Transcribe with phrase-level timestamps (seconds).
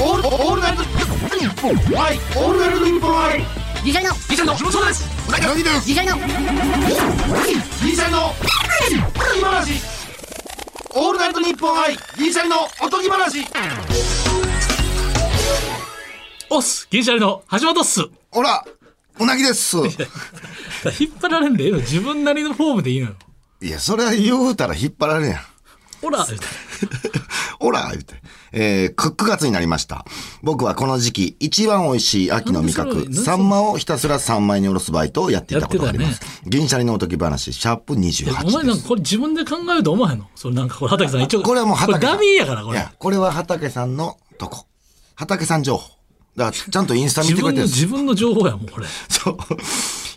[0.00, 3.44] オールオールナイトニッポンはいオールナイトニッポンはい
[3.84, 6.22] ギシャリのギシャリのそうですうなぎですギシャリのギ
[7.94, 8.32] シャリの
[9.38, 9.80] 今話
[10.96, 13.44] オールナイトニッポンはいギシャリのおとぎ話
[16.50, 18.00] おっす銀シャリの橋本っす
[18.30, 18.64] ほら、
[19.20, 19.76] うなぎです。
[20.98, 21.78] 引っ張られんでええの？
[21.78, 23.14] 自分なりのフォームでいいのよ
[23.62, 25.40] いや、それは言うたら引っ張られるやん。
[26.02, 26.26] ほら
[27.60, 28.14] ほら、言って。
[28.56, 30.04] えー、9月になりました。
[30.42, 36.20] 僕はこの時期、一番美味しい秋の味覚、サンマをひたすら三枚におろすバイトをやっていたことがあります。
[36.46, 38.66] 銀シャリのおとぎ話、シャープいやお前28。
[38.66, 40.26] なんかこれ自分で考えると思わへんの？
[40.36, 42.16] それなんかこれ畑さん一応これはもう畑さん。
[42.16, 44.66] これダミーやからこれいや、これは畑さんのとこ。
[45.16, 45.93] 畑さん情報。
[46.36, 47.52] だから、ちゃんとインスタ見てくれてる。
[47.52, 48.86] んです自分の情報やもんこれ。
[49.08, 49.36] そう。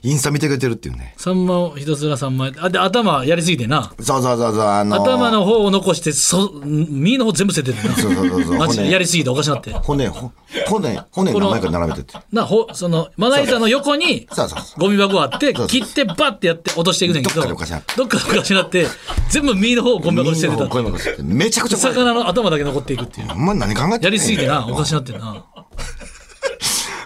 [0.04, 1.14] インスタ見てくれてるっていうね。
[1.18, 3.92] サンマをひたすら三枚あで頭やりすぎてな。
[4.00, 5.02] そうそうそうそう、あのー。
[5.02, 7.96] 頭の方を残してそ身の方全部捨ててるな。
[7.96, 8.58] そうそうそうそう。
[8.58, 8.92] マジで骨。
[8.94, 9.72] やりすぎておかしなって。
[9.72, 10.32] 骨、ほ
[10.68, 12.20] 骨、骨何枚か並べてて。
[12.32, 14.80] なほそのまな板の横にそうそうそう。
[14.80, 17.96] ゴミ箱あって切ってバッてやって落としていくねんけどどっかでおかしなって。
[17.96, 18.88] どっかでおかしなって
[19.30, 21.96] 全部身の方をゴミ箱に捨ててたこういうのがめちゃくちゃ怖い。
[21.96, 23.32] 魚の頭だけ残っていくっていう。
[23.32, 25.44] お前何考えてんねんやりすぎてなおかしなってんな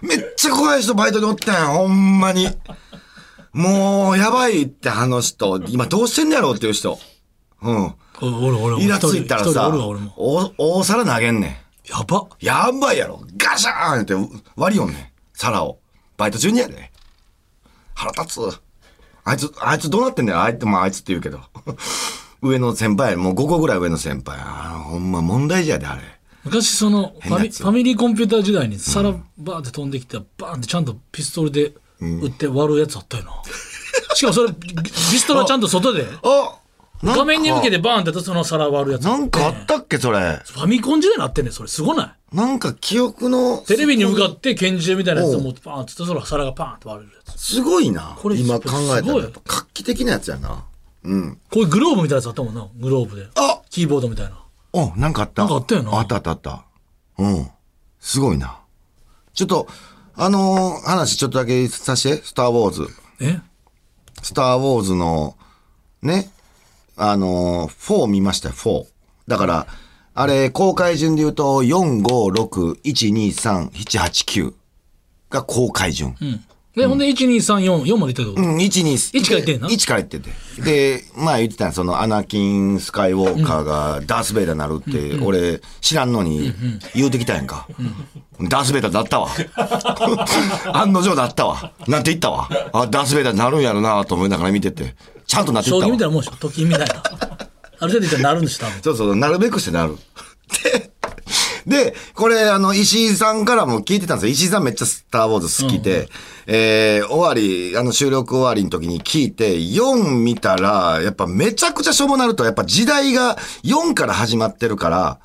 [0.01, 2.47] めっちゃ怖い人バイトにおったんや、ほんまに。
[3.53, 6.99] もう、やばいってあの人、今どうしてんねやろうっていう人。
[7.61, 7.93] うん。
[8.21, 9.71] お俺俺俺イラついたらさ
[10.15, 12.29] お大皿投げんねやばん。
[12.39, 13.21] やばいやろ。
[13.35, 14.13] ガシャーンって
[14.55, 15.05] 割りよんねん。
[15.33, 15.79] 皿を。
[16.17, 16.91] バイト中にやで。
[17.93, 18.61] 腹立つ。
[19.23, 20.41] あいつ、あいつどうなってんだよ。
[20.41, 21.39] あいつ、まああいつって言うけど。
[22.41, 24.39] 上の先輩やもう5個ぐらい上の先輩。
[24.39, 26.01] ほんま問題児やで、あれ。
[26.43, 33.31] 昔そのファミファミリーコンピューター時代に皿バーって飛んできてバーンってちゃんとピストルで撃って割るやつあったよな、
[34.15, 36.05] しかもそれピストルはちゃんと外で。
[36.23, 36.57] あ
[37.03, 37.19] なんか。
[37.21, 39.03] 画面に向けてバーンってその皿割るやつ。
[39.03, 40.19] なんかあったっけ、それ。
[40.45, 41.69] ファミコン時代になってんねんそれ。
[41.69, 42.35] すごない？
[42.35, 43.57] なんか記憶の。
[43.59, 47.39] テレビに向かって拳銃みたいなやつを持ってバーンってその皿がパーンって割れるやつ。
[47.39, 48.15] すごいな。
[48.19, 50.63] これ今考えたすごいらやっぱ画期的なやつやな。
[51.03, 51.39] うん。
[51.49, 52.67] こういうグローブみたいなやつあったもんな。
[52.79, 53.27] グローブで。
[53.35, 53.61] あ！
[53.71, 54.40] キーボードみたいな
[54.73, 55.43] お、なんかあった。
[55.43, 56.65] なんかあったよなあったあったあった。
[57.17, 57.47] うん。
[57.99, 58.59] すごいな。
[59.33, 59.67] ちょっと、
[60.15, 62.87] あのー話ちょっとだけさせて、スター・ウォーズ。
[63.19, 63.39] え？
[64.21, 65.35] スター・ウォーズの、
[66.01, 66.29] ね、
[66.95, 68.85] あのー、4見ましたよ、4。
[69.27, 69.67] だから、
[70.13, 74.53] あれ、公開順で言うと、4、5、6、1、2、3、7、8、9
[75.29, 76.15] が公開順。
[76.21, 76.43] うん
[76.75, 80.31] で、ほんで12344までいったってこと、うん、1、2、一から言ってんな1から言ってて。
[80.61, 86.53] で、まあ言ってたんそのアナキン・スカイウォーカーがダース・ベイダーになるって、俺知らんのに
[86.95, 87.67] 言うてきたやんか。
[88.49, 89.29] ダース・ベイダーだったわ。
[90.73, 91.73] 案の定だったわ。
[91.87, 92.47] なんて言ったわ。
[92.71, 94.95] あ、ダース・ベイダーになるんやろなと思いながら見てて。
[95.27, 97.03] ちゃんとなっていった棋みたいなもんでしょ時みたいな
[97.81, 99.95] ある程度いったらなるんでしょ多分そうそう、なるべくしてなる。
[100.63, 100.90] で、
[101.67, 104.31] で、これ、あの、石井さんからも聞いてたんですよ。
[104.31, 106.09] 石井さんめっちゃスター・ウォーズ好きで、
[106.47, 115.19] えー、終わり、あの、収録終わりの時に聞いて、4見たら、やっぱめちゃくちゃしょぼなると、やっぱ時代が4から始まってるから、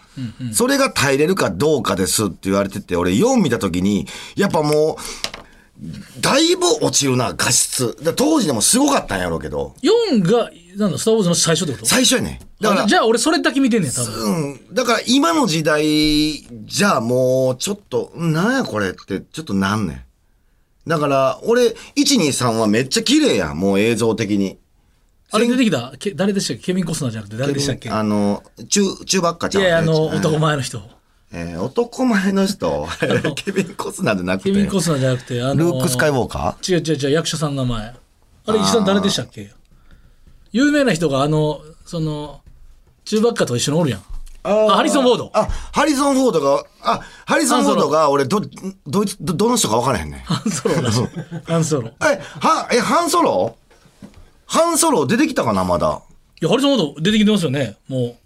[0.52, 5.35] それが耐えれるかどうかですって言われてて、俺4見た時に、やっぱもう、
[6.20, 7.96] だいぶ落ちるな、画質。
[8.02, 11.86] だ当時でもすごかったんやろうけど、4がなんだスター・ウォーズの最初ってこと？
[11.86, 12.40] 最初やね。
[12.60, 14.74] だからあ、じゃあ俺それだけ見てんねん多分うん。
[14.74, 15.84] だから今の時代
[16.64, 19.94] じゃあもうちょっと、なんやこれってちょっとなんね
[20.86, 20.88] ん。
[20.88, 24.58] だから俺、123はめっちゃ綺麗やん、もう映像的に。
[25.32, 25.92] あれ出てきた？
[25.98, 26.62] け誰でしたっけ？
[26.62, 27.90] ケビン・コスナーじゃなくて誰でしたっけ？
[27.90, 30.80] あの、中、中ばっかちゃういやいやあのうん男前の人
[31.32, 32.86] えー男前の人、
[33.34, 34.50] ケビン・コスナーじゃなくて。
[34.50, 37.94] ケビン・コスナーじゃなくてあのルーク・スカイウォーカ違う違う違う役所さんの名前。
[38.48, 39.52] あれ石井さん誰でしたっけ？
[40.52, 42.40] 有名な人があのその
[43.04, 44.02] 中ばっかと一緒におるやん。
[44.44, 45.30] あハリソン・フォード。
[45.34, 48.40] あ、ハリソン・フォードが、あ、ハリソン・フォードが俺、ど、
[48.86, 50.20] どいつ、ど、どの人か分からへんねん。
[50.20, 50.98] ハンソロらし。
[51.02, 51.06] い
[51.50, 51.88] ハンソロ。
[51.88, 52.04] いえ、
[52.38, 53.56] は、え、ハンソロ？
[54.46, 56.00] ハンソロ出てきたかな、まだ。
[56.40, 57.76] やハリソン・フォード出てきてますよね。
[57.88, 58.14] も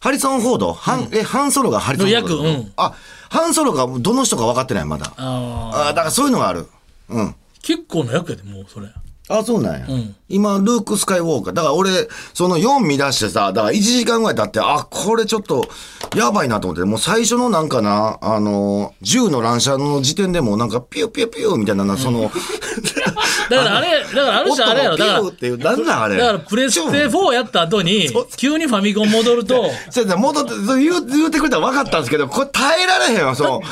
[0.00, 2.36] ハリソン・フォード、ハン、え、ハンソロがハリソン・フォード？
[2.42, 2.94] の役うんあ、
[3.28, 5.08] ハンソロがどの人か分かってない、まだ。
[5.08, 6.66] うああだからそういうのがある。
[7.10, 7.28] うん。
[7.28, 8.88] ー結構な役やでもうそれ
[9.30, 9.86] あ、そうなんや。
[9.86, 11.54] ん今、ルーク・スカイウォーカー。
[11.54, 15.68] だから俺、その4見出してさ、だから1時間ぐらい経って、あ、これちょっと、
[16.16, 22.30] やばいなと思って、もう最初のなんかな、あの、銃の乱射の時点でもうなんか、ピューピューピューみたいなな、その、
[23.50, 26.16] だからあれだからある人あれやろ だから音がピューっていう、なんなんあれ。
[26.16, 30.50] だからプレステ4やった後に急にファミコン戻ると そうや戻って、
[30.80, 33.62] 言う言うてくれたら分かったんですけど、これ耐えられへんわ、その。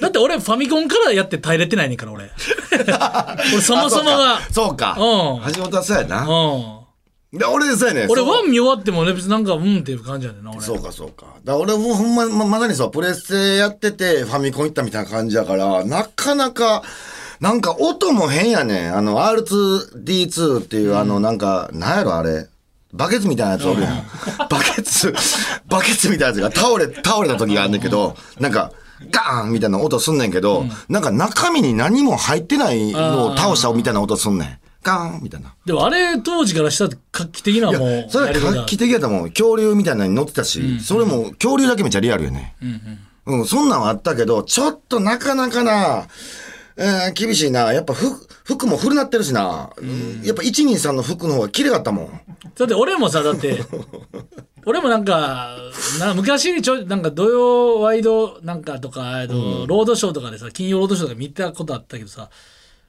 [0.00, 2.30] だって俺ファミコンからやって耐えれてないねんから俺。
[3.52, 4.40] 俺そもそもが。
[4.52, 4.96] そうか。
[4.98, 5.52] うん。
[5.54, 6.26] 橋本はそうやな。
[6.26, 7.38] うん。
[7.38, 10.60] で俺そうやね俺ワン見終わってもね別になんかうんっていう感じやねんな俺。
[10.60, 11.26] そうかそうか。
[11.44, 16.82] だから俺もほんま、ままさにそう、プレステやっててファミコン行ったみたいな感じやから、なかなか、
[17.40, 18.96] なんか音も変やねん。
[18.96, 22.46] あの R2D2 っていうあのなんか、なんやろあれ。
[22.92, 24.06] バケツみたいなやつおるやん。
[24.48, 25.12] バケツ、
[25.68, 28.72] バケツみたいなやつが倒れ、倒れた時があんねんけど、なんか、
[29.10, 34.58] ガーンみたいな音すんねんけど、なんか中身に何も入ってないのを倒したみたいな音すんねん。
[34.82, 35.54] ガーンみたいな。
[35.64, 39.28] でもあれ当時からしたら画期的なもうそれは画期的やと思う。
[39.30, 42.54] 恐竜みたいなのに乗ってたし、それも恐竜だけめっちゃリアルよね。
[43.26, 46.06] うん、そんなんはあったけど、ちょっとなかなかな、
[46.78, 47.72] えー厳しいな。
[47.72, 49.70] やっぱ服、服も古なってるしな。
[49.76, 52.20] うんやっぱ123の服の方が綺麗かったもん。
[52.56, 53.60] だって俺もさだって
[54.66, 55.56] 俺もなんか
[56.00, 62.28] な昔にちょなんか土曜ワイドなんかとか、えっとロードショーとかでさ金曜ロードショーとか見たことあったけどさ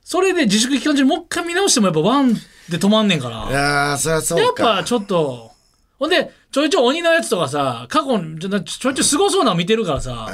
[0.03, 4.63] それで自粛期間中にもう一回見直してもやっぱワンで止まんねんからいやー、そりゃそうやっか。
[4.77, 5.51] ぱちょっと
[5.99, 10.27] ほんでちょいちょい鬼のやつとかさ過去にちょちょいちょいすごそうなの見てるからさ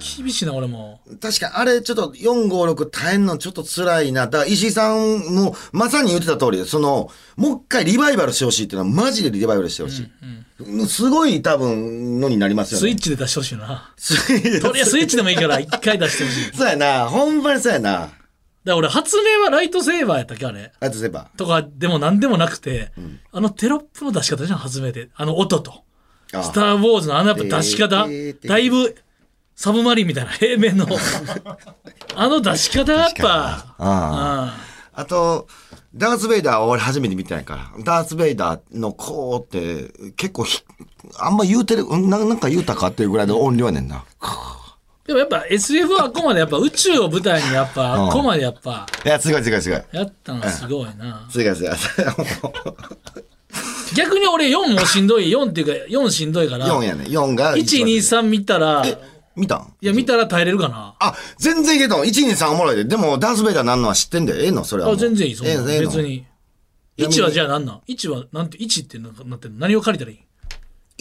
[0.00, 4.26] 厳しいな俺も確かにあれちょっと456耐えんのちょっと辛いな。
[4.26, 10.86] だから石井さんもまさに言ってた通りで、その、もう一回リバイバルしてほしいっていうのはマジでリバイバルしてほしい。
[10.86, 12.80] すごい多分のになりますよね。
[12.80, 17.08] スイッチで出してほしいなスイッチとりあえずスイッチでもいいから一回出してほしいそうやな。
[17.08, 18.10] ほんまにそうやな。
[18.64, 21.30] ら俺発明はライトセーバーやったっけあれあとすれば。
[21.36, 22.92] とかでも何でもなくて、
[23.32, 25.82] あのテロップの出し方じゃん初めてあの音と
[26.32, 28.94] あスター・ウォーズのあのやっぱ出し方えーだいぶ
[29.60, 30.86] サブマリンみたいな平面の
[32.16, 34.56] あの出し方やっぱあ
[34.94, 35.48] あと、
[35.94, 37.70] ダース・ベイダーは俺初めて見てないから。
[37.84, 40.62] ダース・ベイダーの子って結構ひ、
[41.18, 44.02] あんま言うてる、うんななんか言うたかっていうぐらいの音量やねんな。
[45.06, 49.82] でもやっぱ SF はあっこまでやっぱ宇宙を舞台にやっぱあっこまでやっぱいや、すごいすごいすごい。
[49.92, 51.72] やったのすごいなすごいすごい。
[53.94, 57.04] 逆に俺4もしんどい4っていうか4しんどいから4やね。
[57.04, 57.88] 4が一番。
[57.88, 58.98] 123見たらい
[59.40, 59.74] 見たん？
[59.80, 60.94] や見たら耐えれるかな。
[61.00, 62.04] あ、全然いけたの。
[62.04, 62.84] 1、2、3おもろいで。
[62.84, 64.40] でも、ダース・ベイダーなんのは知ってんだよ。
[64.42, 64.64] ええの？
[64.64, 64.90] それは。
[64.90, 65.70] あ全然いいそんなええの？
[65.70, 66.26] え別に。
[66.98, 69.58] 1はじゃあ何なん ?1 はなんて1ってななってんの？
[69.58, 70.20] 何を借りたらいい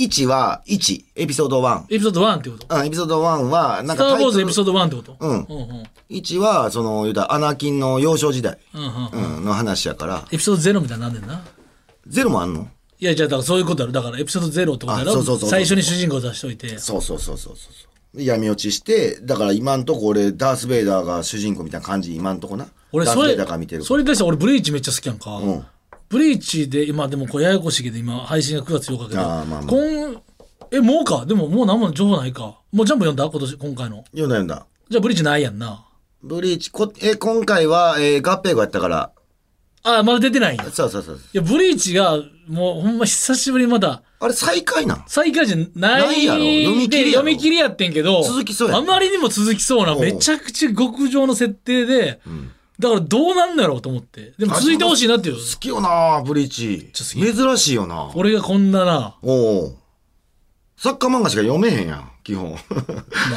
[0.08, 1.84] ？1は1、エピソード1。
[1.90, 2.74] エピソード1ってこと？
[2.74, 5.18] うん、エピソード1は、なんスター・ウォーズエピソード1ってこと？
[5.20, 5.30] うん。
[5.32, 5.84] うんうん。
[6.10, 11.44] 1は、その、言うたらアナキンの幼少時代、うんうんうん、の話やから、エピソード0みたいになんねんな。
[12.08, 12.70] ゼロもあんの？
[13.02, 13.92] いやじゃあだからそういうことやろ。
[13.94, 15.12] だからエピソード0ってことやろ？
[15.12, 15.50] あそうそうそうそう。
[15.50, 16.78] 最初に主人公出しといて。
[16.80, 17.74] そうそうそうそうそう。
[17.74, 17.88] そう。
[17.88, 22.66] で闇落ちして、だから今んとこ俺、ダース・ベイダーが主人公みたいな感じ、今んとこな。
[22.66, 23.84] ダース・ベ俺それイダーが見てる。
[23.84, 25.66] それに対して俺ブリーチめっちゃ好きやんか、ん。
[26.10, 29.76] ブリーチで今でもこれややこしいけど今配信が9月8日けどあーまあまあ。
[30.12, 30.22] 今
[30.72, 31.26] えもうか？
[31.26, 32.60] でももう何も情報ないか？
[32.72, 33.26] もうジャンプ読んだ？
[33.30, 34.04] 今年今回の。
[34.12, 34.66] 読んだ読んだ。
[34.90, 35.86] じゃあブリーチないやんな。
[36.24, 39.12] ブリーチ、こえ、今回は、えー合併後やったから、
[39.84, 40.66] あまだ出てないんや。
[40.66, 41.20] いそうそうそう。
[41.32, 42.18] やブリーチが
[42.48, 45.04] もうほんま久しぶりにまだあれ再開なん？
[45.08, 46.40] 再開じゃないないやろ。
[46.42, 47.12] 読み切りでやろ。
[47.12, 48.78] 読み切りやってんけど続きそうや。
[48.78, 52.20] あまりにも続きそうなめちゃくちゃ極上の設定で、
[52.80, 54.34] だからどうなんだろうと思って。
[54.38, 55.36] でも続いてほしいなっていう。
[55.36, 56.90] 好きよなブリーチ。
[56.94, 58.12] 珍しいよな。
[58.14, 59.78] 俺がこんなな、おお。
[60.82, 62.52] サッカー漫画しか読めへんやん、基本。
[62.52, 62.58] ま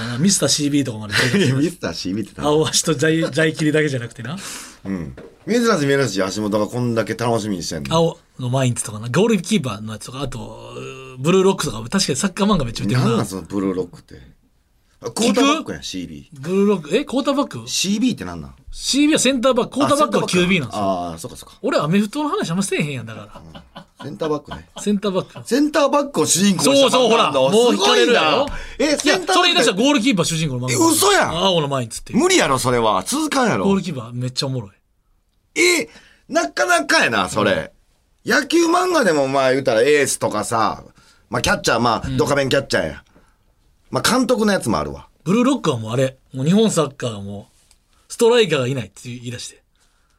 [0.04, 1.14] あな、ミスター CB とかまで
[1.52, 2.44] ミスター CB ってた。
[2.44, 4.38] 青足とジャイジャイキリだけじゃなくてな
[4.84, 5.16] うん。
[5.48, 7.96] 珍しい珍しい橋本がこんだけ楽しみにしてんの。
[7.96, 10.72] 青のマインツとかなゴールキーパーのやつとかあと
[11.18, 14.20] ブルーロックとか確かにサッカー漫画めっちゃ見てるななんそのブルーロックって。
[15.04, 16.26] あクォーターバックやん、CB。
[16.32, 16.96] ブルーロック？
[16.96, 19.72] えクォーターバック CB ってなんなん？CB はセンターバック。
[19.72, 20.18] クォーターバック。
[20.18, 20.82] は QB なんですよ。
[20.82, 21.58] ああ、そっかそっか。
[21.62, 23.42] 俺アメフトの話あんませえへんやんだか
[23.74, 23.84] ら。
[24.04, 24.68] センターバックね。
[24.78, 25.48] センターバック。
[25.48, 28.46] センターバックを主人公にしたそうそうほらもう引かれるやろ？
[28.78, 30.86] え、センターバそれ言い出したッらゴールキーパー主人公の漫画。
[30.86, 31.30] え嘘やん。
[31.30, 33.02] 青のマインツって無理やろ、それは。
[33.04, 33.64] 続かんやろ。
[33.64, 33.82] ゴール。
[33.82, 34.70] キーパーめっちゃおもろい。
[35.60, 35.88] え、
[36.28, 37.72] なかなかやな、それ。
[38.24, 40.84] 野球漫画でもまあ言うたらエースとかさ、
[41.28, 43.04] まあキャッチャー、まあドカベンキャッチャーや。
[43.92, 45.08] まあ監督のやつもあるわ。
[45.22, 46.16] ブルーロックはもうあれ。
[46.32, 47.48] もう日本サッカーがも
[48.08, 49.62] うストライカーがいないって言い出して。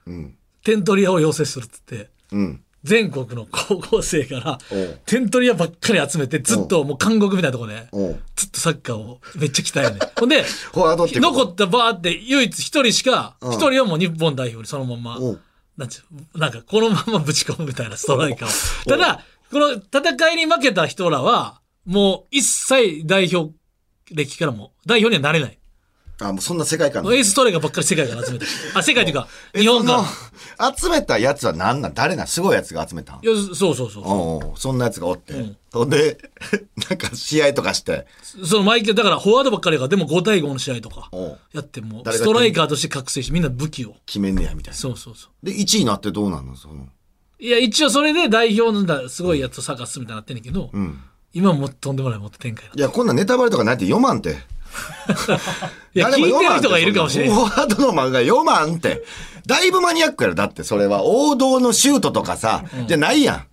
[0.06, 0.36] うん。
[0.63, 2.10] 点取り屋を要請するっつって。
[2.32, 2.63] うん。
[2.84, 5.00] 全国の高校生からおう。
[5.06, 8.20] 点取り屋ばっかり集めてずっともう監獄みたいなとこでおう。
[8.36, 10.00] ずっとサッカーをめっちゃ鍛えるねん。
[10.20, 13.53] ほんでフォワードってこと残ったバーって唯一一人しかうん。
[13.53, 15.42] 一人はもう日本代表にそのままおう。
[15.77, 16.01] なんちゅ
[16.36, 23.51] うなんかこのままぶち込むみたいなストライカーをただこの戦いに負けた人らはもう一切代表
[24.12, 25.57] 歴からも代表にはなれない。
[26.22, 28.45] あ、もうそんな世界観エースストライカーばっかり世界から集めて
[28.75, 32.27] あ 世界というか日本からその集めたやつは何なん誰なん？
[32.27, 33.19] すごいやつが集めたん？
[33.24, 35.33] いやそうそうそうそんなやつがおって。
[35.33, 35.57] ん。
[35.74, 36.19] ほんで、
[36.88, 38.05] なんか試合とかして。
[38.45, 41.10] その毎回だからフォワードばっかりやからでも5対5の試合とか
[41.51, 43.95] やってもストライカーとして覚醒してみんな武器を。
[44.05, 44.77] 決めんねや、みたいな。
[44.77, 45.45] そうそうそう。
[45.45, 46.88] で、1位になってどうなんのその？
[47.39, 51.03] いや、一応それで代表のだすごいやつを探すみたいになってんねんけど、ん
[51.34, 52.72] 今はもうとんでもないもっと展開だ。
[52.75, 54.30] いや、こんなんネタバレとかないって読まんて。
[55.96, 57.32] いや、聞いてる人がいるかもしれん。
[57.34, 59.04] フォワードの漫画読まんって。
[59.46, 60.36] だいぶマニアックやろ。
[60.36, 63.44] だってそれは王道のシュートとかさ、じゃないやん。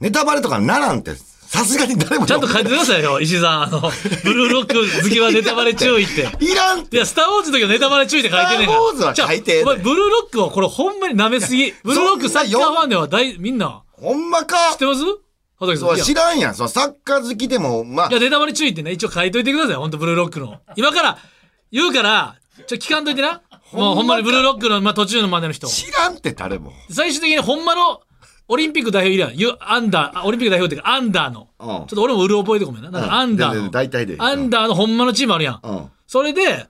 [0.00, 1.12] ネタバレとかならんって。
[1.50, 3.62] さすがに誰もちゃんと書いてくださいよ、石井さん。
[3.64, 3.80] あの、
[4.22, 6.28] ブルーロック好きはネタバレ注意って。
[6.40, 6.96] いらんって。
[6.96, 8.78] いや、スター・ウォーズの時はネタバレ注意って書いてんねんから。
[8.78, 11.74] スターウォーズは書いてお前、ブルーロックはこれほんまに舐めすぎ。
[11.82, 15.02] ブルーロックサッカーファンでは大、みんな、ほんまか知ってます？
[16.02, 16.54] 知らんやん。
[16.54, 19.74] そのサッカー好きでも、まあいや、、ネタバレ注意ってね、一応書いといてください。
[19.76, 20.58] ほんと、ブルーロックの。
[20.76, 21.18] 今から、
[21.70, 22.36] 言うから、
[22.66, 23.42] ちょ、聞かんといてな。
[23.72, 25.66] もうほんまにブルーロックの、まあ、途中のまでの人。
[25.68, 26.72] 知らんって誰も。
[26.90, 28.00] 最終的にほんまの、
[28.48, 29.36] オリンピック代表いるやん。
[29.36, 31.48] ゆアンダー、あオリンピック代表っていうか、アンダーの。
[31.60, 32.90] うんちょっと俺もうる覚えてごめんな。
[32.90, 33.70] だからアンダーうんの。
[33.70, 35.90] 大体でアンダーのほんまのチームあるやん。
[36.08, 36.66] それで、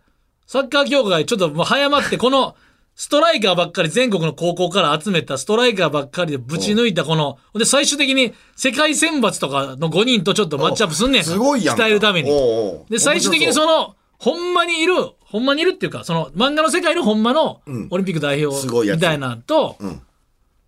[0.47, 2.55] サッカー協会ちょっともう早まって、この、
[3.01, 11.25] ストライカーばっかり全国の高校から集めたストライカーばっかりでぶち抜いたこの、で、最終的に世界選抜とかの5人とちょっとマッチアップすんねん。
[11.25, 11.85] すごいやんか。
[11.85, 12.31] 伝えるために。
[12.91, 20.03] で、最終的にその、ほんまにいる、ほんまにいるっていうか、その漫画の世界のほんまのんオリンピック代表すごいやつみたいなのと、ん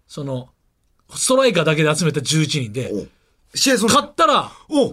[0.09, 0.49] その、
[1.15, 3.09] ストライカーだけで集めた11人で、
[3.53, 4.51] 勝ったら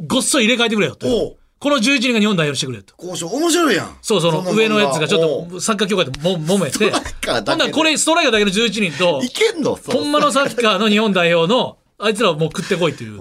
[0.07, 1.37] ごっそり入れ替えてくれよとおう。
[1.59, 2.93] この11人が日本代表してくれよと。
[2.97, 3.97] 交渉面白いやん。
[4.01, 9.75] そう、その漫画上のやつがちょっとサッカー協会でも揉めて、ほんならこれストライカーだけの11人とい、けんの？
[9.75, 13.17] そうほんまのサッカーの日本代表の、あいつらをもう食ってこいっていう、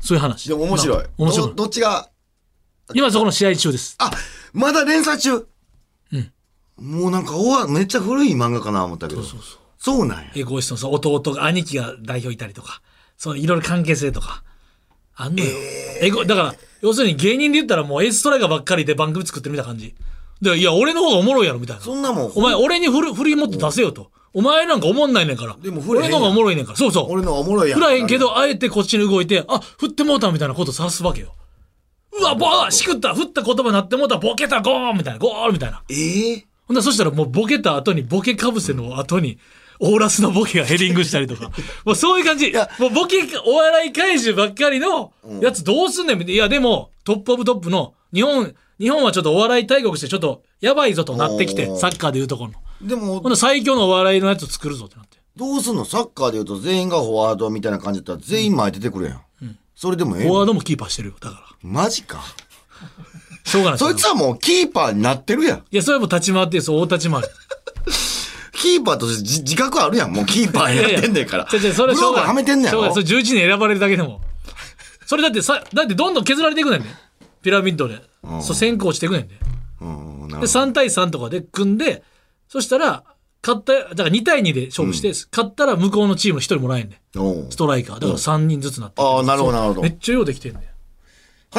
[0.00, 0.48] そういう話。
[0.48, 1.04] でも面白いな。
[1.18, 1.54] 面白いど。
[1.54, 2.08] どっちが、
[2.94, 3.96] 今そこの試合中です。
[3.98, 4.12] あ、
[4.52, 5.46] まだ連載中
[6.76, 9.22] もうなんか、おわ、めっちゃ古い漫画かな思ったけど。
[9.22, 10.30] そうそうそうなんや。
[10.36, 12.80] エゴイストのそう弟が、兄貴が代表いたりとか、
[13.16, 14.44] そう、いろいろ関係性とか、
[15.14, 15.50] あんのよ。
[16.00, 19.94] エゴ、だから、要するに芸人で言ったらもうエースストライカーばっかりで番組作ってるみたいな感じ。
[20.40, 21.82] で、いや、俺の方がおもろいやろ、みたいな。
[21.82, 24.10] そんなもん、お前、俺に振る、振り持って出せよと。
[24.34, 25.56] お前なんかおもんないねんから。
[25.62, 26.78] でも振れ俺の方がおもろいねんから。
[26.78, 27.06] そうそう。
[27.10, 27.78] 俺のおもろいやん。
[27.78, 31.34] 振らへんけど、あえてこっちに動いて、あ、振ってもうたみたいなことさすわけよ。
[32.18, 35.82] うわ、ボーしくった振った言葉になってもうたボケたゴーンみたいな、ゴールみたいな。
[35.90, 39.38] ええほんならそしたらもうボケた後に、ボケかぶせの後に、
[39.80, 41.50] オーラスのボケがヘディングしたりとか。
[41.84, 42.52] もうそういう感じ。
[42.52, 52.88] やもうボケ、お笑い怪獣ばっかりのやつどうすんねんみたいや、でも、トップオブトップの、日本、日本はちょっとお笑い大国してちょっとやばいぞとなってきてサッカーでいうところの。
[52.88, 55.18] でもほん最強のお笑いのやつ作るぞってなって。
[55.36, 55.84] どうすんの？
[55.84, 59.20] サッカーで言うと全員がフォワードみたいな感じだったら全員前出てくるやん。
[59.76, 60.30] それでもええの？
[60.30, 61.14] フォワードもキーパーしてるよ。
[61.20, 61.42] だから。
[61.62, 62.22] マジか。
[63.44, 63.78] しょうがない。
[63.78, 65.58] そいつはもうキーパーになってるやん。
[65.58, 67.28] いや、それはもう立ち回ってるそう、大立ち回り。
[68.52, 70.12] キーパーとして自自覚あるやん。
[70.12, 71.48] もうキーパーになってんねんから。
[71.52, 72.82] 違う違うそれはめてんねんやろ？
[72.84, 72.92] しょう。
[73.04, 74.20] それ11人選ばれるだけでも。
[75.06, 76.86] それだってさ、だってどんどん削られていくねんね。
[77.42, 78.00] ピラミッドで。
[78.40, 79.34] そう、先行していくねんで。
[79.80, 80.46] うん、なで、るほど。
[80.46, 82.02] 3対3とかで組んで、
[82.48, 83.04] そしたら、
[83.44, 87.50] 勝った、だから2対2で勝負して、勝ったら向こうのチームの1人もらえんねん。
[87.50, 87.96] ストライカー。
[87.96, 89.88] だから3人ずつなってるああ、なるほど、なるほどめ。
[89.88, 90.62] っちゃようできてんねん。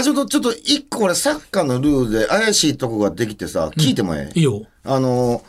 [0.03, 4.65] 橋本、ちょっと一個俺サッカーのルールで怪しいとこができてさ、聞いてもええ、いいよ。
[4.85, 5.41] あのー、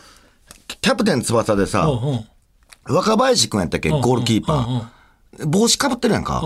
[0.81, 1.89] キャプテン翼でさ。
[2.87, 5.47] 若林くんやったっけゴールキーパー。
[5.47, 6.43] 帽子かぶってるやんか。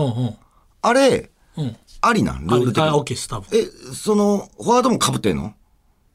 [0.81, 1.29] あれ。
[2.01, 2.47] ありなん？
[2.47, 3.59] ルール的に。
[3.59, 5.53] え、その、フォワードもかぶってんの？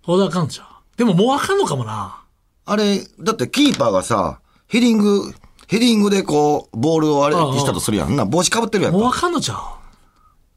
[0.03, 0.67] ほどあかんちゃう。
[0.97, 2.23] でももうあかんのかもな。
[2.65, 5.35] あれ、だってキーパーがさ、ヘディング、
[5.69, 8.25] ヘディングでこう、ボールをあれしたとするやんな。
[8.25, 9.21] 帽子かぶってるやんもうあか。
[9.23, 9.59] かんのちゃう？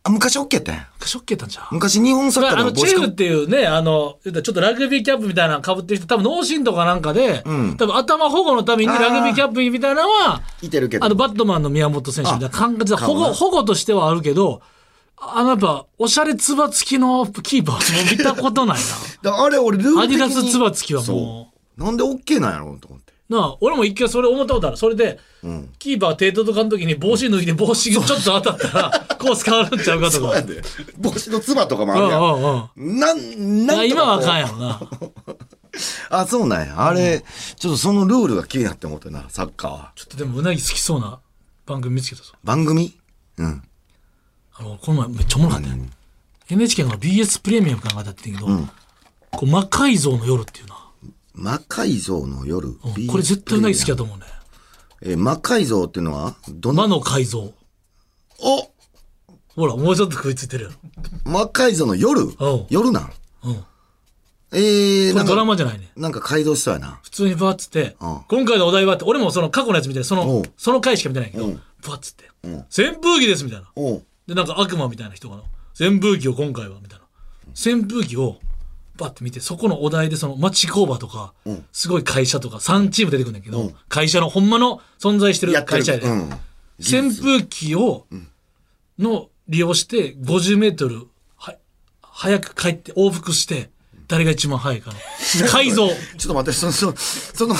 [0.07, 0.87] あ昔 OK やったんや。
[1.05, 1.75] ショッケーたんちゃう？
[1.75, 11.05] 昔日本サッカーあの、の帽子かぶチェフっていうね、あの、言ったらちょっとラグビーキャップみたいなの被ってる人、多分脳震とかなんかで、ん多分頭保護のためにラグビーキャップみたいなのは、いてるけど。
[11.05, 14.61] あの、バットマンの宮本選手みたいな感覚で、保護、保護としてはあるけど、
[15.17, 18.79] あの、やっぱ、おしゃれつば付きのキーパーはもう見たことない
[19.23, 20.01] だあれ俺ルールな。
[20.03, 21.47] アディダスつば付きはもそ
[21.79, 21.83] う。
[21.83, 23.06] なんで OK なんやろうと思って。
[23.29, 24.77] う、なあ、俺も一回それ思ったことある。
[24.77, 30.17] それで、んキーパー手届かん時に帽子脱いで帽子がちょっと当たったら、 コース変わるんちゃうかとか。
[30.19, 30.61] そうやで。
[30.97, 32.21] 帽子のつばとかもあうんるやん。
[32.21, 32.99] うんうん。
[32.99, 34.81] なん、なんとかこう今はあかんやろな。
[36.09, 36.87] あ、そうなんや。
[36.87, 37.23] あれ、
[37.57, 39.91] ちょっとそのルールが気になって思ってな、サッカーは。
[39.95, 41.19] ちょっとでもうなぎ好きそうな
[41.65, 42.33] 番組見つけたぞ。
[42.43, 42.97] 番組？
[43.37, 43.63] うん。
[44.55, 45.75] あの、この前めっちゃおもろかったよ。
[46.49, 48.47] NHK の BS プレミアムかなんかだってんけど、
[49.31, 50.76] こう魔改造の夜っていうな。
[51.37, 52.67] 魔改造の夜。
[52.67, 54.25] うんこれ絶対うなぎ好きだと思うね。
[55.03, 57.53] えー魔改造っていうのはどの魔の改造。
[58.39, 58.71] お
[59.55, 60.75] ほら、もうちょっと食いついてるやろ。
[61.31, 62.21] 魔改造の夜？
[62.21, 62.33] うん
[62.69, 63.11] 夜なん？
[63.43, 63.63] うん。
[64.51, 65.91] えー、これドラマじゃないね。
[65.95, 66.99] なんか改造しそうやな。
[67.03, 73.67] 普通にバーッつって、うん今回のお題はって、俺もその過去のやつ見て、そおのう、その回しか見てないけど、うんバーッつって、ん扇風機ですみたいな。
[73.75, 75.43] おうで、なんか悪魔みたいな人がの、
[75.79, 77.05] 扇風機を今回はみたいな。
[77.53, 78.37] 扇風機を
[78.97, 81.33] バッて見て、そこのお題でその町工場とか、
[81.71, 85.77] すごい会社とか3チーム出てくるんだけど、会社のほんまの存在してるやってる。
[85.79, 86.29] 会社やで、うん。
[86.79, 88.07] 扇風機を、
[88.99, 91.55] の利用して50メートルは
[92.01, 93.69] 早く帰って往復して、
[94.07, 94.97] 誰が一番早いかの。
[95.49, 95.87] 改造。
[95.87, 97.55] ちょっと待って、その、その、その、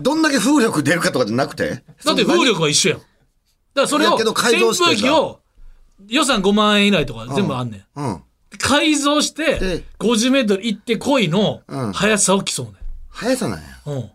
[0.00, 1.82] どんだけ風力出るかとかじゃなくて？
[2.04, 2.98] だって風力は一緒やん。
[2.98, 3.08] だか
[3.82, 5.40] らそれを、いやけど改扇風機を
[6.08, 8.00] 予算5万円以内とか全部あんねん。
[8.00, 8.22] うん。
[8.58, 12.72] 改造してで、50メートル行ってこいのうん速さを競うね
[13.08, 13.66] 速さなんや。
[13.86, 13.96] ん。
[13.96, 14.10] うん。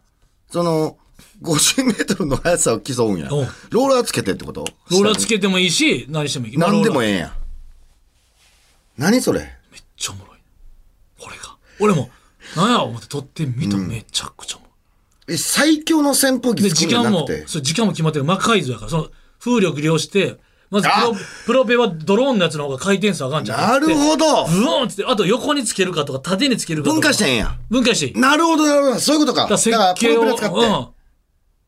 [0.52, 0.98] その、
[1.42, 3.30] 50メートルの速さを競うんや。
[3.30, 4.66] うんローラーつけてってこと？
[4.92, 6.58] ローラーつけてもいいし、何してもいい。
[6.58, 7.10] 何でもええ。
[7.10, 7.34] ええんや。
[8.98, 9.40] 何それ？
[9.72, 10.38] めっちゃおもろい。
[11.20, 11.58] これが。
[11.80, 12.10] 俺も、
[12.56, 15.34] なんや思って撮ってみたらめちゃくちゃおもろい。
[15.34, 17.48] え、最強の扇風機で、作時間もるんじゃなくて、。
[17.48, 18.26] そう、時間も決まってる。
[18.26, 19.10] 魔改造やから、その、
[19.40, 20.38] 風力利用して、
[20.74, 21.12] まずプロあ、
[21.46, 23.60] プロペはドローンのやつの方が回転数上がんじゃん。
[23.60, 26.96] なるほどブオーンってって、あと横につけるかとか、縦につけるかとか。
[26.96, 27.56] 分解してんや。
[27.70, 28.14] 分解していい。
[28.16, 29.00] だなるほど、なるほど。
[29.00, 29.44] そういうことか。
[29.46, 30.56] から設だから、プ計を、ロ使って。
[30.56, 30.88] うん。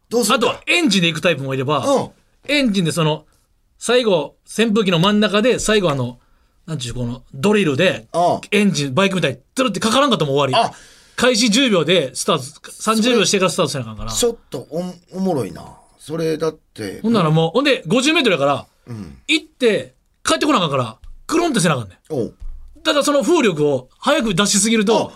[0.09, 2.09] どうするかあとはエンジンで行くタイプもいれば、うん。
[2.47, 3.25] エンジンでその、
[3.77, 6.17] 最後、扇風機の真ん中で、最後あの、
[6.65, 10.73] なんちゅう、この、ドリルでうん、エンジン、バイクみたいに、トゥルってかからんかったもん終わりあ。
[11.15, 14.11] 開始10秒で、スタート、30秒してからスタートせなあかんから。
[14.11, 14.83] ちょっとお
[15.13, 15.63] おもろいな。
[15.99, 17.01] それだって。
[17.01, 18.65] ほんならもう、ほんで、50メートルやから、
[19.27, 22.13] 行って、帰ってこなあかんから、クロンってせなあかんねん。
[22.13, 22.35] おう
[22.83, 25.11] ただその風力を早く出しすぎると、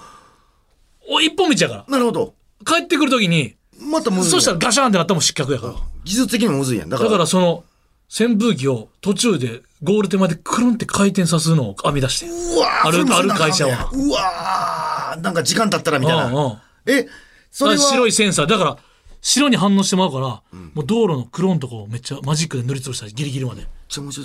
[1.08, 1.86] お一本道やから。
[1.88, 2.34] なるほど。
[2.66, 4.32] 帰ってくるときに、またむずい。
[4.32, 5.74] そしたらガシャンってなったらもう失格やから。
[6.04, 6.90] 技術的にもむずいやん。
[6.90, 7.64] だから、だからその、
[8.12, 12.26] 扇風機を途中でゴール手までクルンって回転さすのを編み出して。
[12.28, 16.26] うわーあるある会社はうわーなんか時間経ったらみたいな。
[16.26, 16.58] うんうん
[16.88, 17.08] え、
[17.52, 18.48] それは、白いセンサー。
[18.48, 18.78] だから、
[19.22, 20.28] 白に反応してまうから、
[20.74, 23.68] もう道路のクローンとかをめっちゃマジックで塗りつぶしたり、ギリギリまで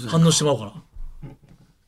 [0.08, 0.72] 反応してまうから。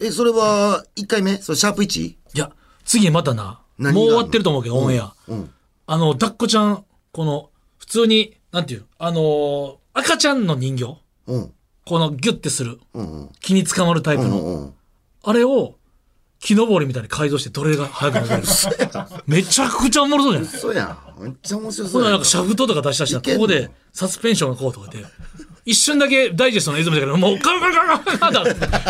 [0.01, 1.37] え、それは、1回目？
[1.39, 2.03] それシャープ 1?
[2.05, 2.53] いや、
[2.85, 5.15] 次またな、もう終わってると思うけど、オンエア。
[5.29, 5.51] うん。
[5.87, 10.99] あの、抱っこちゃん、この、普通に、なんていう、あのー赤ちゃんの人形？
[11.29, 11.53] うん。
[11.87, 13.31] このギュッてする、うんうん。
[13.41, 14.75] 木に捕まるタイプの、うんうん。
[15.23, 15.77] あれを、
[16.39, 18.43] 木登りみたいに改造してどれが早く登れる
[19.27, 20.51] めちゃくちゃおもろそうじゃない？
[20.61, 21.23] そうやん。
[21.23, 25.05] めっちゃ面白そうほならなんかシャフトとか出し出したここでサスペンションがこうとかで、
[25.65, 28.45] 一瞬だけダイジェストの映像見たけど、もうガンガンガンガン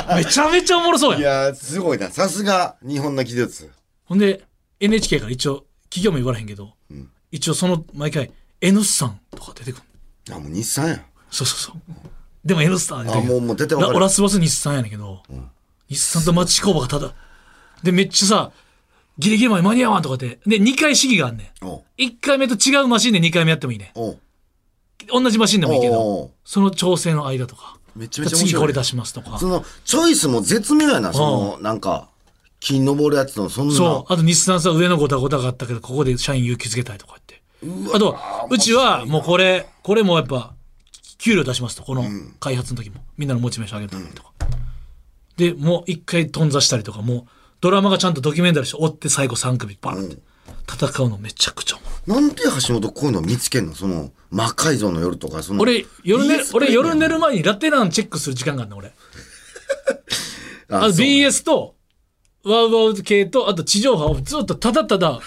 [0.09, 1.21] ガめちゃめちゃおもろそうやん。
[1.21, 2.11] いやー、すごいな。
[2.11, 3.71] さすが、日本の技術。
[4.05, 4.45] ほんで、
[4.81, 6.75] NHK から一応、企業も言われへんけど、
[7.31, 9.83] 一応その、毎回、N さんとか出てくる。
[10.35, 11.03] あ、もう日産やん。
[11.31, 11.81] そうそうそう。
[12.45, 15.23] でも N スター出てくるあもうもう出てわかるラオラスボス日産やねんけど、
[15.89, 17.15] 日産と町工場がただ、
[17.83, 18.53] で、めっちゃさ、
[19.19, 21.67] ギリギリまで間に合わんとかって、で、2回試技があんねん。
[21.67, 24.17] おう1回目と違うマシンで2回目やってもいいねん。
[25.09, 27.77] 同じマシンでもいいけど、その調整の間とか。
[27.95, 29.39] めちゃめちゃ面白い次これ出しますとか。
[29.39, 31.13] その、チョイスも絶妙やな。
[31.13, 32.11] その、なんか、
[32.61, 33.75] 木登るやつの、そんな。
[33.75, 34.13] そう。
[34.13, 37.17] あと日産さ、上のごたごたがあったけど、ここで社員勇気づけたいとか
[37.63, 37.95] 言って。
[37.95, 38.19] あと、
[38.51, 40.53] うちはもうこれ、これもやっぱ、
[41.19, 41.83] 給料出しますと。
[41.83, 42.05] この
[42.39, 43.03] 開発の時も。
[43.17, 44.33] みんなのモチベーション上げるためにとか。
[45.37, 47.25] で、もう一回頓挫したりとか、もう
[47.61, 50.19] ドラマがちゃんとドキュメンタリーして追って最後3組バーンって。
[50.69, 53.75] 戦うのめちゃくちゃおもろいなんで橋本こういうの見つけんの？
[53.75, 55.61] その、魔改造の夜とか、その。
[55.61, 58.93] 俺、夜寝、BS 俺夜寝る前にラテランチェックする時間があるの、俺。
[60.69, 61.77] あのそう BS と、
[62.45, 65.21] ワウワウ系と、あと地上波をずっとただただ、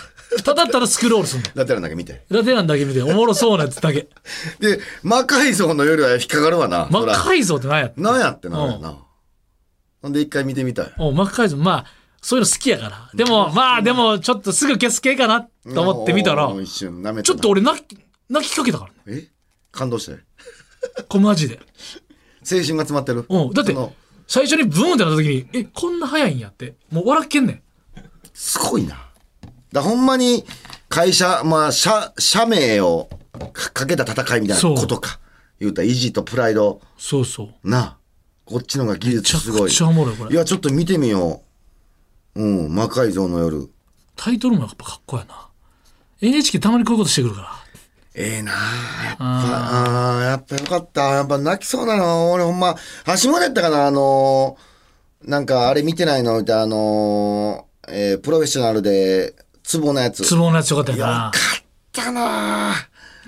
[0.43, 1.49] ただただスクロールするの。
[1.55, 2.23] ラテランだけ見て。
[2.29, 4.07] ラテランだけ見て、おもろそうなやつだけ。
[4.59, 6.87] で、魔改造の夜は引っかかるわな。
[6.91, 8.97] 魔改造って何やなんやってなるよな。
[10.01, 10.93] ほんで一回見てみたい？
[10.97, 11.85] お魔改造、まあ、
[12.21, 13.09] そういうの好きやから。
[13.13, 17.97] でも、まあ、でも、ちょっとすぐ消す系かなと思って見たらちょっと俺泣き、
[18.29, 19.19] 泣きかけたからね。
[19.21, 19.27] え？
[19.71, 20.19] 感動して。
[21.07, 21.59] これマジで。
[22.49, 23.25] 青春が詰まってる？
[23.27, 23.51] うん。
[23.51, 23.75] だって
[24.27, 26.75] 最初にブーンってなった時に、え、こんな早いんやって。
[26.91, 27.61] もう笑っけんねん。
[28.33, 29.09] すごいな。
[29.71, 30.45] だほんまに、
[30.87, 33.09] 会社、まあ、社、社名を
[33.53, 35.19] かかけた戦いみたいなことか。
[35.59, 36.81] 言うたら、意地とプライド。
[36.97, 37.69] そうそう。
[37.69, 37.97] な。
[38.45, 39.71] こっちのが技術すごい。
[39.71, 41.48] いや、ちょっと見てみよう。
[42.35, 43.69] うん、魔改造の夜。
[44.15, 45.47] タイトルもやっぱかっこいいな。
[46.21, 47.49] NHK たまにこういうことしてくるから。
[48.15, 51.01] ええなあやっぱ、ああーやっぱよかった。
[51.01, 52.31] やっぱ泣きそうなの。
[52.31, 52.75] 俺ほんま、
[53.21, 60.23] 橋本やったかな、あのーなんかあれ見てないのみたいな、あのーえープロフェッショナルで、ツボのやつ。
[60.25, 61.39] ツボのやつよかったよかっ
[61.91, 62.75] たなあ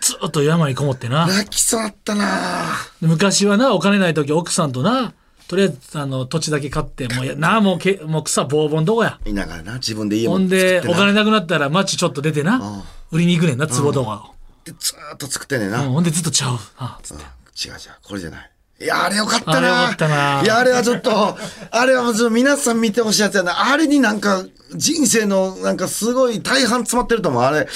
[0.02, 1.28] ずっと山にこもってな。
[1.28, 5.14] 泣きそうだったなあで昔はな、お金ない時奥さんとな、
[5.52, 9.20] とりあえずあの土地だけ買って、もうやな、もうけもう草ぼうぼんどこや。
[9.26, 10.48] いながらな、自分で家もほん。
[10.48, 14.36] で、お金なくなったら町ちょっと出てな、売りに行くねんな、壺とかを。
[14.64, 15.84] でずーっと作ってんねんな。
[15.84, 16.58] うんほんでずっとちゃう。
[16.78, 17.24] あつって。
[17.68, 18.52] 違う違う、これじゃない。
[18.80, 19.58] いや、あれよかったな。
[19.58, 21.38] あれよかったないや、あれはちょっと、
[21.70, 23.72] あれはもうちょっと皆さん見てほしいやつやな。
[23.72, 27.44] あれになんか、人生のなんかすごい大半詰まってると思う。
[27.44, 27.68] あれ、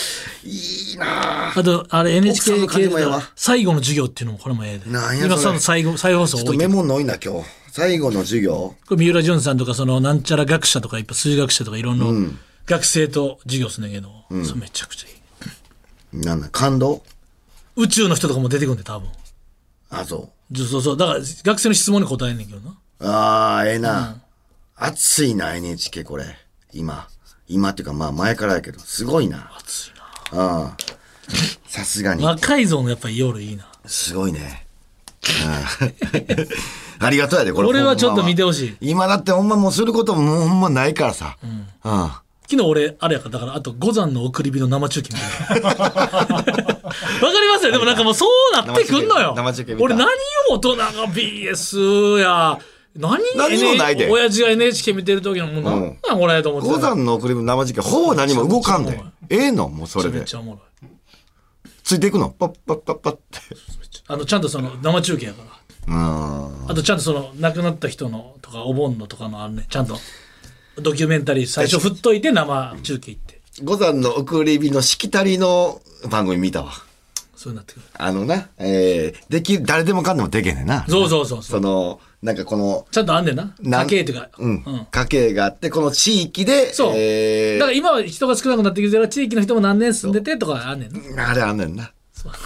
[0.43, 2.95] いいなあと、あれ NHK 系で
[3.35, 4.89] 最後の授業っていうのもこれもええで。
[4.89, 6.67] なんや今その最後、再放送ちょっとメ。
[6.67, 7.64] モのいな、今日。
[7.75, 8.73] 最後の授業。
[8.87, 12.05] これ三浦淳さんとか、その、なんちゃら学者とか、いっぱい数学者とかいろんな
[12.65, 15.11] 学生と授業するんだけど、それめちゃくちゃい
[16.17, 16.25] い。
[16.25, 17.03] なんだ、感動？
[17.75, 19.09] 宇宙の人とかも出てくるんで、多分。
[19.89, 20.97] あ、そじゅそうそう。
[20.97, 22.71] だから、学生の質問に答えんねんけどな。
[22.71, 23.05] う。
[23.09, 24.21] ああ、ええな。
[24.77, 26.23] 熱いな、NHK これ。
[26.71, 27.09] 今。
[27.49, 29.51] 今っていうか、まあ前からやけど、すごいな。
[29.59, 29.93] 熱い
[30.31, 30.41] な。
[30.41, 30.77] ああ。
[31.67, 32.23] さすがに。
[32.23, 33.67] 魔改造のやっぱり夜いいな。
[33.85, 34.65] すごいね。
[35.83, 36.47] うん
[36.99, 37.67] ありがとうやで、これ。
[37.67, 38.77] これはちょっと見てほほしい。
[38.81, 41.37] 今だってほんまもうすることもほんまないからさ。
[41.43, 41.67] うん。
[42.47, 45.65] 昨日俺、あれやから、だから、あと、五山の送り火の生中継見た。
[45.65, 47.71] わかりますよ。
[47.71, 49.33] でもなんかもうそうなってくんのよ。
[49.35, 50.07] 生中継俺何
[50.49, 52.59] を大人が BS や、
[52.95, 59.01] 何何もないで親父が NHK 見てる時のもうなんなんこれと思ってた五山の送り生実況、ほぼ何も動かんで。
[59.29, 59.67] ええの？
[59.67, 60.35] もうそれでめっち。
[60.35, 60.91] ゃおもろい。
[61.83, 62.29] ついていくの？
[62.29, 63.39] パッパッパッパッって。
[64.07, 65.49] あの、ちゃんとその生中継やから。
[65.87, 65.95] うん。
[66.67, 69.65] あとちゃんとその亡くなった人のとかお盆のとかのあるね。
[69.69, 69.97] ちゃんと
[70.81, 73.41] ドキュメンタリー最初振っといて生中継行って。
[73.63, 76.73] 五山の送り火のしきたりの番組見たわ。
[77.35, 77.85] そうなってくる。
[77.93, 80.85] あのな、えー、できる、誰でもかんでもできへんねんな。
[80.87, 81.59] そうそうそうそう。
[81.59, 83.53] その、なんかこの、ちゃんとあんねんな。
[83.61, 84.29] 家系というか。
[84.39, 86.93] うん、家系があって、この地域で、そう。
[86.95, 91.29] えーだから今は人が少なくなってきてるから地域の人も何年住んでてとかあんねんな。
[91.29, 91.91] あれあんねんな。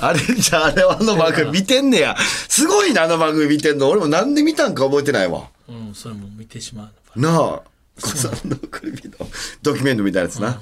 [0.02, 2.16] あれじゃあ、あれはあの番組 見てんねや。
[2.48, 3.90] すごいな、あの番組見てんの。
[3.90, 5.48] 俺もなんで見たんか覚えてないわ。
[5.68, 7.20] うん、それも見てしまう。
[7.20, 7.62] なあ。
[8.00, 9.14] 小さんの送り火の
[9.62, 10.60] ドキュメントみたいなやつな。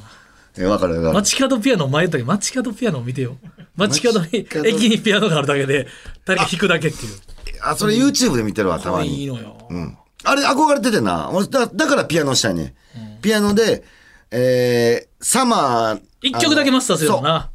[0.58, 1.14] え、わかるわかる。
[1.14, 3.38] 街角ピアノお前言ったけど、街角ピアノを見てよ。
[3.76, 5.88] 街角に、街角駅にピアノがあるだけで、
[6.26, 7.14] 誰か弾くだけっていう。
[7.62, 9.28] あ、それ YouTube で見てるわ、たまいいに。
[9.28, 9.68] のよ。
[9.70, 9.98] うん。
[10.24, 11.30] あれ憧れててな。
[11.32, 12.74] 俺だだからピアノしたいね。
[13.22, 13.84] ピアノで、
[14.32, 16.02] えー、サマー。
[16.22, 17.50] 一曲だけマスターするそうよな。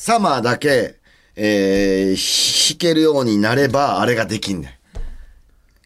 [0.00, 0.94] サマーだけ、
[1.34, 4.70] えー、弾けるようになれば、あれができんねん。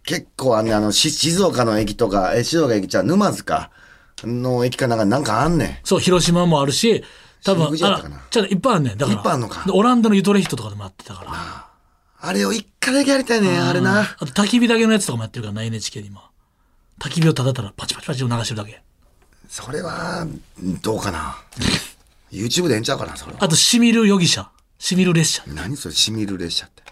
[0.05, 3.71] 結構あんねんあの、し静岡の駅とか、え、静岡駅じゃう沼津か、
[4.23, 5.79] の駅かなんか、なんかあんねん。
[5.83, 7.03] そう、広島もあるし、
[7.43, 8.99] 多分、あちゃんといっぱいあんねん。
[8.99, 9.19] だから。
[9.19, 11.67] いっぱいあんのかでオランダのユトレヒトとかでもやってたから。
[12.21, 14.03] あれを一回だけやりたいねん、あれな。
[14.03, 16.21] あと焚き火だけのやつとかもやってるからな、NHK で今。
[17.01, 18.83] 焚き火をただただパチパチパチを流してるだけ。
[19.49, 20.27] それは、
[20.83, 21.39] どうかな。
[22.33, 23.39] YouTube でええんちゃうかな、それは。
[23.45, 24.51] あと、しみる容疑者。
[24.79, 25.45] しみる列車。
[25.47, 26.83] 何それ、しみる列車って。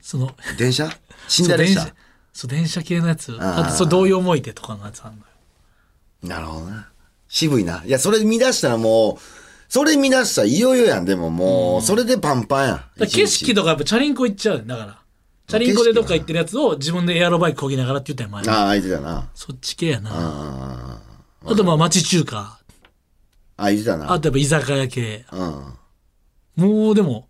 [0.00, 0.86] その、電車？
[0.88, 0.92] 寝
[1.28, 1.56] そう電車？
[1.56, 1.94] 台列車。
[2.32, 3.36] そう、電車系のやつ。
[3.40, 5.24] あと、そう、同様思い出とかのやつあんのよ。
[6.22, 6.88] なるほどな。
[7.28, 7.82] 渋いな。
[7.84, 9.22] いや、それ見出したらもう、
[9.68, 11.04] それ見出したらいよいよやん。
[11.04, 13.06] でももう、それでパンパンやん。
[13.08, 14.98] 景色とかやっぱチャリンコ行っちゃうねんだから。
[15.48, 18.54] チャリンコでどっか行ってるやつを自分でエアロバイク漕ぎながらって言ったよ、前。
[18.54, 19.28] ああ、相手だな。
[19.34, 20.10] そっち系やな。
[20.12, 20.98] あ
[21.44, 22.58] あと、まあ、町中華。
[23.56, 24.12] あ、相手だな。
[24.12, 25.26] あと、やっぱ居酒屋系。
[25.32, 25.74] うん。
[26.56, 27.28] もう、でも、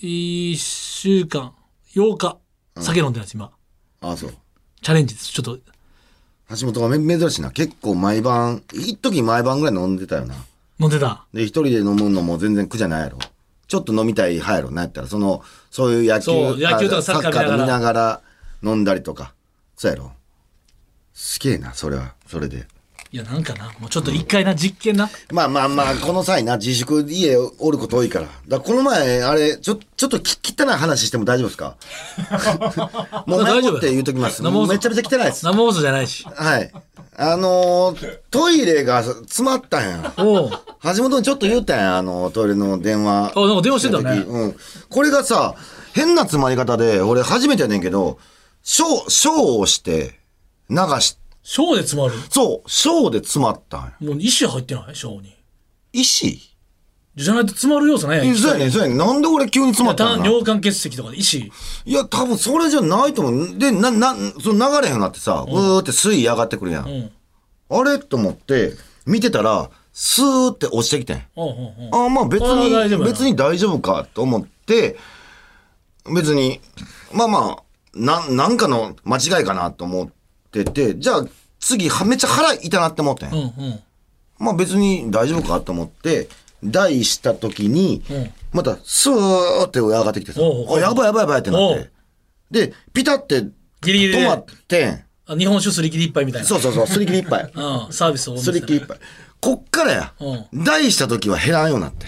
[0.00, 1.52] 一週間、
[1.94, 2.38] 8日、
[2.80, 3.50] 酒飲んでるんです、今。
[4.00, 4.34] ああ、そう。
[4.80, 5.32] チャレンジです。
[5.32, 5.58] ちょっと、
[6.50, 7.50] 橋本がめ珍しいな。
[7.50, 10.34] 結構毎晩、一時毎晩ぐらい飲んでたよな。
[10.78, 11.26] 飲んでた。
[11.34, 13.18] で、一人で飲むのも全然苦じゃないやろ。
[13.66, 18.22] ちょっと飲みたい派やろなやったら、その、そういう野球、そう野球とかあサッカー見ながらサッカー見ながら
[18.62, 19.34] 飲んだりとか。
[19.76, 20.12] そうやろ。
[21.12, 22.14] すげえな、それは。
[22.26, 22.66] それで。
[23.10, 25.08] いや、なんかな、もうちょっと一回な、実験な。
[25.32, 28.26] まあまあまあ、この際な、自粛、家おること多いから。
[28.26, 31.76] だからこの前、あれ、ちょ、ちょっとき汚い話しても大丈夫ですか？
[33.26, 34.42] もう大丈夫って言うときます。
[34.42, 35.44] 生放送めちゃめちゃ汚いです。
[35.44, 36.26] 生放送じゃないし。
[36.34, 36.70] はい。
[37.20, 40.12] あのートイレが詰まったんや。
[40.18, 40.50] おう
[40.94, 43.32] 橋本にちょっと言ったんや、あの、トイレの電話。
[43.34, 44.56] あなんか電話してたね時うん。
[44.90, 45.54] これがさ、
[45.94, 48.18] 変な詰まり方で、俺初めてやねんけど、
[48.62, 50.20] 小、小をして、
[50.70, 51.16] 流し、
[51.50, 53.94] ショーで詰まるそう、小で詰まったんや。
[54.00, 54.94] もう石入ってない？
[54.94, 55.34] ショーに。
[55.94, 56.38] 石
[57.16, 58.26] じゃないと詰まる要素ないやん。
[58.26, 58.98] えそうやねん、そうやねん。
[58.98, 60.26] なんで俺急に詰まったんや。
[60.26, 61.50] 尿管結石とかで石。
[61.86, 63.58] いや、多分それじゃないと思う。
[63.58, 66.86] で、な、な、その流れへんなってさ、うーって水位上がってくるやん。
[66.86, 67.10] うん。
[67.70, 67.98] あれ？
[67.98, 68.74] と思って、
[69.06, 71.22] 見てたら、スーって落ちてきてん。
[71.34, 74.98] おうおうおうああ、まあ別あー大丈夫に、や別に大丈夫かと思って、
[76.14, 76.60] 別に、
[77.14, 77.62] まあまあ、
[77.94, 80.08] な、なんかの間違いかなと思っ
[80.50, 81.26] てて、じゃあ
[81.60, 83.30] 次、はめっちゃ腹痛なって思ってん。
[83.32, 83.80] うんうん。
[84.38, 86.28] まあ別に大丈夫かと思って、
[86.64, 91.90] 台した時に、うんまたスーって上がってきてさ、おうおうあ、やばいやばいやばいってなって。
[92.50, 93.42] で、ピタって
[93.82, 95.04] ギリギリで止まってん。
[95.26, 96.48] あ日本酒すり切り一杯みたいな。
[96.48, 97.50] そうそうそう、すり切り一杯。
[97.54, 97.92] うん。
[97.92, 98.98] サービスをお店ですり切り一杯。
[99.40, 100.12] こっからや。
[100.18, 102.06] う台した時は減らんようになって。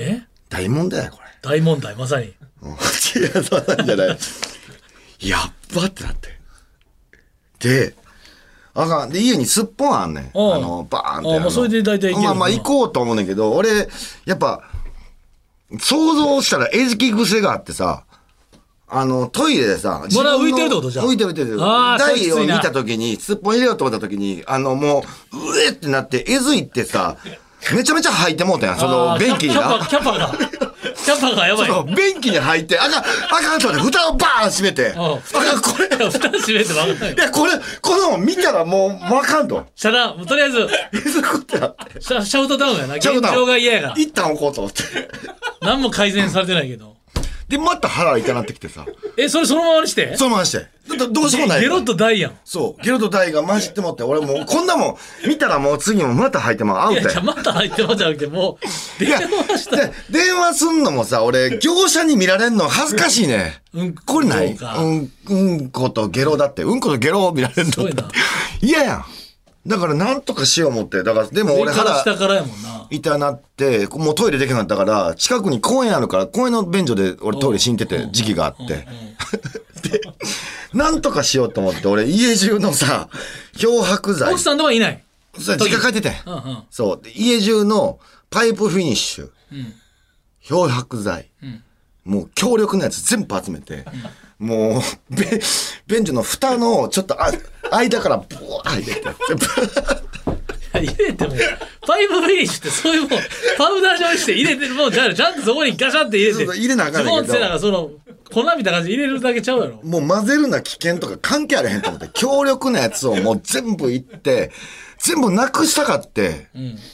[0.00, 0.22] え？
[0.48, 1.28] 大問題や、これ。
[1.42, 4.18] 大問題まさに いや、そうなんじゃない。
[5.20, 6.28] やっばってなって。
[7.68, 7.94] で、
[8.74, 9.10] あかん。
[9.10, 10.24] で、家にすっぽんあんねん。
[10.34, 11.36] あうんの、バーンってあの。
[11.36, 13.70] あまあそれで大体いけるまあまあな行こうと思うねんけど、俺、
[14.26, 14.62] やっぱ、
[15.78, 18.04] 想像したら餌食癖があってさ、
[18.86, 21.56] あの、トイレでさ、自分の浮いてるってことじゃん浮いてる浮いてる。
[21.58, 27.16] 台を見た時に、すっぽん入れようと思った時に、あの、もう、うえってなって、えずいってさ、
[27.72, 29.54] めちゃめちゃ吐いてもうたやん、その便器にな。
[29.54, 29.86] キャパ。
[29.86, 30.34] キャパが。
[31.04, 31.68] キャパがやばい。
[31.68, 33.04] そう、便器に入って、あかん、あ
[33.40, 35.20] かんと思って、蓋をバーン閉めて、あうん。
[35.20, 37.00] かん、これ、い蓋閉めて分かん。
[37.00, 39.66] ないや、これ、この見たらもう、わかんと。
[39.74, 42.00] 遮断とりあえずえずくってなって。
[42.00, 42.94] シャシャウトダウンやな。
[42.94, 43.94] 現状が嫌やから。
[43.96, 44.82] 一旦置こうと思って。
[45.60, 46.94] 何も改善されてないけど
[47.48, 50.16] で、また腹痛なってきてさ、 えそれそのままにして？
[50.16, 50.66] そのままして。
[50.98, 51.60] どどうしようもない。
[51.62, 57.12] ゲロと大やんそう、ゲロと大が混じってもって、俺もう、こんなもん、見たらもう次もまた入ってもアウいやトや。
[57.14, 58.58] じゃあまた入ってますじゃなくても
[58.98, 63.62] う電話したで電話すんのもさ、俺、業者に見られんの恥ずかしいね。
[63.72, 66.62] うんこれないそうかうん、うんことゲロだって。
[66.62, 68.04] うんことゲロを見られんのすごいな
[68.60, 69.04] 嫌やん。
[69.66, 71.02] だからなんとかしよう思って。
[71.02, 72.86] だから、でも俺上から下腹からやもんな。
[72.90, 78.86] 痛なって、もうトイレできなかったから、近くに公園あるから、公園の便所で俺トイレ死んでて時期があって。
[79.88, 80.00] で、
[80.74, 83.08] なんとかしようと思って、俺家中のさ、
[83.56, 84.32] 漂白剤。
[84.32, 84.40] 奥。
[84.40, 85.02] さんとはいない。
[85.38, 86.10] それ実家帰ってて。
[86.10, 86.14] ん。
[86.26, 86.62] うんうん。
[86.70, 87.00] そう。
[87.02, 87.98] で家中の
[88.30, 89.30] パイプフィニッシュ、
[90.42, 91.30] 漂白剤、
[92.04, 93.84] もう強力なやつ全部集めて、
[94.44, 94.82] もう、
[95.14, 95.40] べ
[95.86, 97.32] 便所の蓋のちょっとあ
[97.72, 99.02] 間からブワー入れて、
[100.80, 101.34] 入れても
[101.86, 103.10] パイプフィニッシュってそういうもん。
[103.56, 106.44] パウダー状にして入れてるもんじゃあちゃんとそこにガシャって入れて。
[106.58, 107.32] 入れなあかんねんけど。
[107.32, 107.90] ズボンってなんかその
[108.30, 109.80] 粉みたいな感じで入れるだけちゃうやろ。
[109.82, 114.50] もう混ぜるな危険とか関係あれへんと思って、強力なやつをもう全部いって、
[114.98, 116.48] 全部なくしたかって、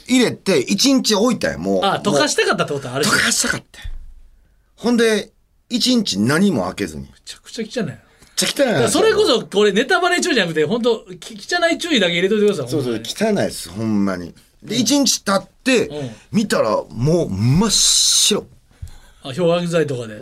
[0.07, 1.85] 入れて一日置いたんや、もう。
[1.85, 3.79] あ溶かししたかったってことある溶かしたかって。
[4.75, 5.31] ほんで、
[5.71, 7.03] 一日何も開けずに。
[7.03, 7.97] めちゃくちゃ汚いな
[8.35, 14.33] ちゃ汚いだから話それこそこれネタバレ注意じゃなくて本当き汚い注意だけ入れといてくださいそうそう、汚いです、ほんまに。
[14.63, 18.45] で、一日経って、うん見たら、もう真っ白。
[19.23, 20.21] あ漂白剤とかで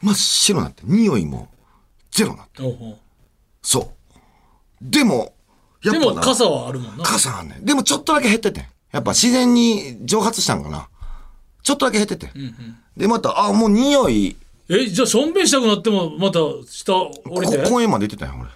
[0.00, 1.48] 真っ白になって、匂いも
[2.10, 2.62] ゼロになって。
[2.62, 2.96] おうおう
[3.62, 3.96] そう。
[4.80, 5.34] でも、
[5.82, 7.64] やっぱなでも傘はあるもんな傘あんねん。
[7.64, 8.64] でもちょっとだけ減っててん。
[8.92, 10.88] やっぱ自然に蒸発したんかな。
[11.62, 12.32] ちょっとだけ減っててん。
[12.96, 14.36] で、また、あ、もう匂い、
[14.68, 17.58] えじゃあしょんべんしたくなってもまた下降りて？
[17.58, 18.50] こ公園まで行ってたんや、俺。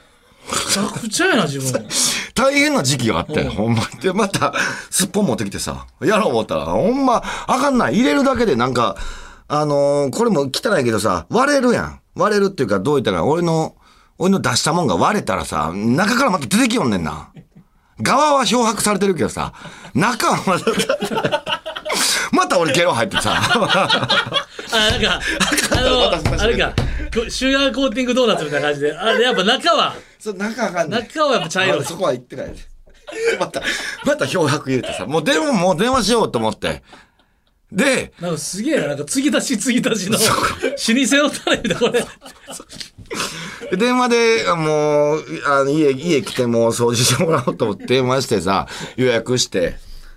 [0.51, 1.87] めちゃくちゃやな自分
[2.35, 3.83] 大変な時期があって、ほんま。
[4.01, 4.53] で、また、
[4.91, 7.95] すっぽん持ってきてさ、やろう思ったら、ほんま、あかんない。
[7.97, 8.97] 入れるだけでなんか、
[9.47, 12.01] あのーこれも汚いけどさ、割れるやん。
[12.17, 13.77] 割れるっていうか、どう言ったら、俺の、
[14.19, 17.29] 俺の出したもんが割れたらさ、中からまた出てきよんねんな。
[18.03, 19.53] 側は漂白されてるけどさ、
[19.95, 21.45] 中はまだ、
[22.33, 25.21] また俺ゲロ入ってさ、 あなんか
[25.77, 26.11] あの
[26.41, 26.73] あれか
[27.13, 31.03] こシュガーコーティングドーナツみたいな感じであでやっぱ中はそう中あかんない。
[31.03, 32.55] 中はやっぱ茶色いあそこは行ってない。
[33.41, 33.61] また、
[34.05, 36.83] また漂白入れてさ、もう電話、もう電話しようと思って。
[37.73, 42.01] で、なんかすげえななんか継ぎ足し継ぎ足しの老舗のタレみたいなこれ
[43.71, 49.77] で 電話で、もう、あの家、家来てもう掃除してもらおうと思って電話してさ、予約して、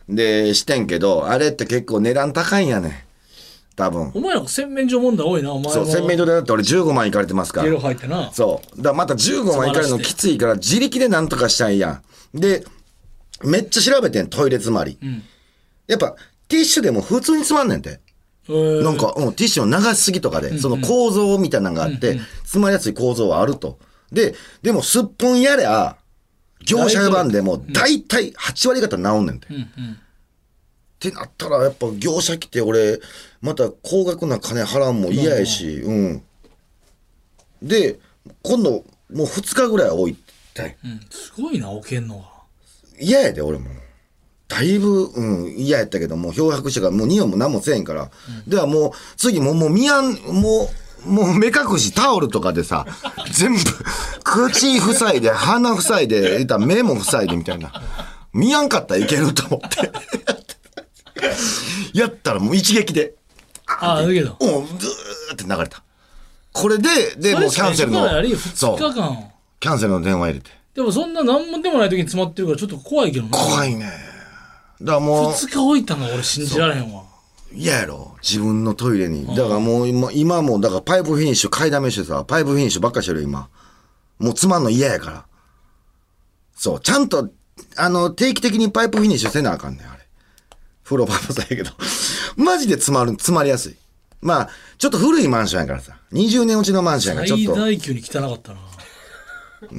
[0.10, 2.94] で、してんけど、あれって結構値段高いんやねん。
[3.76, 4.12] 多分。
[4.14, 7.80] お前なんか洗面所問題多いなお前もそう、洗面所でだって俺15万いかれてますからゲロ。
[7.80, 8.78] 入ってなそう。
[8.78, 12.02] だからまた15万いかれるのきついから自力でなんとかしたいや
[12.34, 12.40] ん。
[12.40, 12.64] で、
[13.44, 14.98] めっちゃ調べてん、トイレ詰まり。
[15.88, 16.16] やっぱ、
[16.54, 18.00] ティッシュでも普通に詰まんねんて。
[18.48, 23.80] えーなんか、うん、ティッシュの流しすぎとかで、その構造みたいなのがあって、詰まりやすい構造はあると。
[24.12, 25.96] で、でもすっぽんやれゃ、
[26.64, 29.48] 業者呼ばんでも、大体8割方治んねんて。
[29.48, 29.50] っ
[31.00, 33.00] てなったら、やっぱ業者来て、俺、
[33.42, 36.24] また高額な金払うんも嫌やし、うん。
[37.64, 37.98] で、
[38.44, 40.18] 今度、もう2日ぐらい置い
[40.54, 40.78] たい。
[40.84, 42.26] うんすごいな置けんのが
[43.00, 43.70] 嫌やで、俺も。
[44.54, 48.12] だいぶ、うん、嫌やったけど、もう漂白してから、もう匂いも何もせえんから。
[48.48, 50.70] ではもう、次もう、もう、見やん、も
[51.06, 52.86] う、もう目隠しタオルとかでさ、
[53.34, 53.60] 全部、
[54.24, 57.72] 口塞いで、鼻塞いで、目も塞いでみたいな。
[58.32, 59.92] 見やんかったらいけると思って。
[61.98, 63.16] やったらもう一撃で、
[63.66, 65.82] ああだけどうん、ずーって流れた。
[66.52, 68.08] これで、で、もうキャンセルの
[68.56, 70.52] そう、2日間キャンセルの電話入れて。
[70.76, 74.13] でもそんな何もでもない時に詰まってるからちょっと怖いけどな怖いね。
[74.84, 77.04] だからもう、2日置いたの俺信じられへんわ
[77.54, 79.26] 嫌やろ自分のトイレに。
[79.28, 83.50] だからもう今、今も、だからパイプフィニッシュ買いだめしてさ、パイプフィニッシュばっかしてるよ今。
[84.20, 85.26] もうつまんの嫌やから。
[86.56, 87.30] そう、ちゃんと、
[87.78, 90.00] あの、定期的にパイプフィニッシュせなあかんねん、あれ。
[90.84, 91.72] 風呂場もそうやけど。
[92.36, 93.76] マジで詰まる、詰まりやすい。
[94.22, 95.96] まあ、ちょっと古いマンションやからさ。
[96.12, 98.60] 20年落ちのマンションやから、ちょ最っと、大級に汚かったな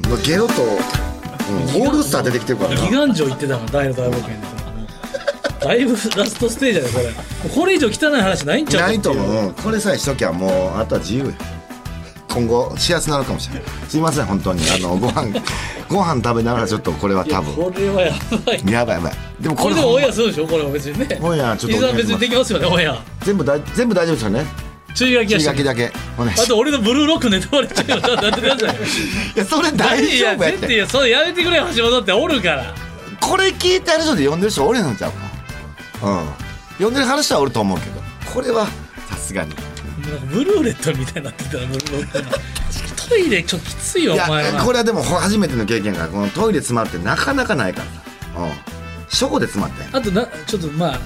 [0.08, 2.80] まあゲロと、うん、オールスター出てきてるからな。
[2.80, 4.63] ギガン城行ってたもん大の大冒険で
[5.64, 6.98] だいぶラストステージだよこ
[7.48, 9.54] れこれ以上汚い話ないんちゃうかないと思う。
[9.54, 11.32] これさえしときゃもう、あとは自由や。
[12.28, 13.64] 今後、幸せになるかもしれない。
[13.88, 14.60] すいません、本当に。
[14.70, 15.28] あの、ご飯、
[15.88, 17.54] ご飯食べながらちょっとこれは多分。
[17.54, 18.12] これはや
[18.44, 19.12] ばいやばいやばい。
[19.40, 24.46] でもこれこれでもオンエアするでしょこれは別にねオンエアちょっと伊沢別にできますよねオンエア全部だ全部大丈夫ですよね。
[24.94, 25.92] 注意書き注意書きだけ。
[26.18, 26.46] お願いします。
[26.46, 28.76] あと俺のブルーロックネタバレちゃうよちょっとやってください
[29.36, 30.56] いや、それ大いや丈夫やって。
[30.58, 32.74] 絶対いやそれやめてくれよ橋本っておるから
[33.20, 35.33] これ聞いてある人で呼んでる人おれんのちゃうか。
[36.04, 36.84] うん。
[36.86, 38.00] 呼んでる話はおると思うけど、
[38.32, 38.66] これは
[39.08, 39.54] さすがに。
[40.30, 42.38] ブルーレットみたいになってたらブルーロックが
[43.08, 44.64] トイレちょっときついよお前、は。
[44.64, 47.92] これはでも初めての経験が、このトイレ詰まるってなかなかないからさ。
[48.38, 48.50] うん。
[49.08, 49.98] 初歩で詰まったんや。
[49.98, 51.00] あとなちょっとまあ